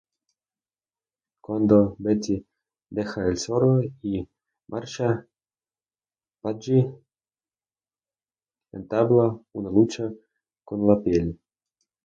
Cuando 1.41 1.95
Betty 1.99 2.43
deja 2.89 3.23
el 3.27 3.37
zorro 3.37 3.81
y 4.01 4.27
marcha, 4.67 5.27
Pudgy 6.41 6.87
entabla 8.71 9.39
una 9.51 9.69
lucha 9.69 10.11
con 10.63 10.87
la 10.87 10.99
piel. 11.03 11.39